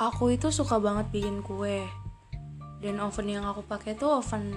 [0.00, 1.84] aku itu suka banget bikin kue.
[2.80, 4.56] Dan oven yang aku pakai tuh oven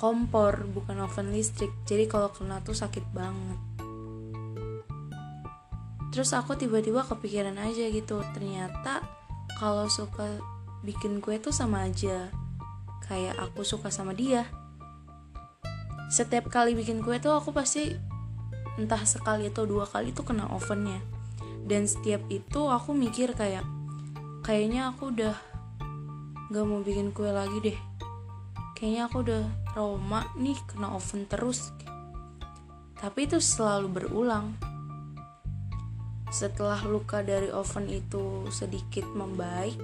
[0.00, 1.68] kompor bukan oven listrik.
[1.84, 3.60] Jadi kalau kena tuh sakit banget.
[6.16, 8.24] Terus aku tiba-tiba kepikiran aja gitu.
[8.32, 9.04] Ternyata
[9.60, 10.40] kalau suka
[10.80, 12.32] bikin kue tuh sama aja.
[13.04, 14.48] Kayak aku suka sama dia.
[16.08, 17.92] Setiap kali bikin kue tuh aku pasti
[18.80, 21.15] entah sekali atau dua kali tuh kena ovennya
[21.66, 23.66] dan setiap itu aku mikir kayak
[24.46, 25.34] kayaknya aku udah
[26.54, 27.78] gak mau bikin kue lagi deh.
[28.78, 29.42] Kayaknya aku udah
[29.74, 31.74] trauma nih kena oven terus.
[32.94, 34.54] Tapi itu selalu berulang.
[36.30, 39.74] Setelah luka dari oven itu sedikit membaik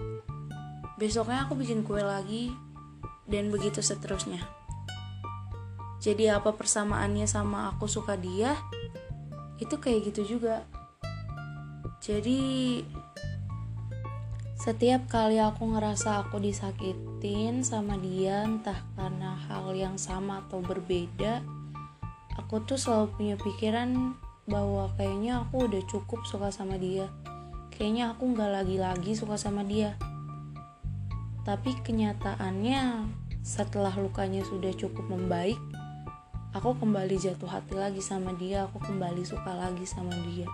[1.03, 2.55] besoknya aku bikin kue lagi
[3.27, 4.39] dan begitu seterusnya.
[5.99, 8.55] Jadi apa persamaannya sama aku suka dia
[9.59, 10.63] itu kayak gitu juga
[12.03, 12.83] jadi
[14.59, 21.47] setiap kali aku ngerasa aku disakitin sama dia entah karena hal yang sama atau berbeda
[22.35, 24.19] aku tuh selalu punya pikiran
[24.51, 27.07] bahwa kayaknya aku udah cukup suka sama dia.
[27.71, 29.95] Kayaknya aku nggak lagi-lagi suka sama dia.
[31.47, 33.07] Tapi kenyataannya
[33.43, 35.59] setelah lukanya sudah cukup membaik
[36.55, 40.47] aku kembali jatuh hati lagi sama dia aku kembali suka lagi sama dia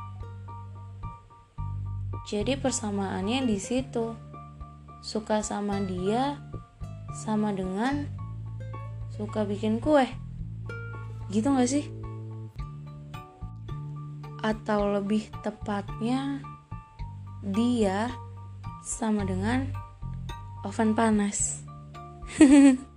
[2.26, 4.16] jadi persamaannya di situ.
[4.98, 6.40] Suka sama dia
[7.22, 8.08] sama dengan
[9.14, 10.08] suka bikin kue.
[11.30, 11.86] Gitu gak sih?
[14.42, 16.42] Atau lebih tepatnya
[17.44, 18.10] dia
[18.82, 19.70] sama dengan
[20.64, 21.62] oven panas.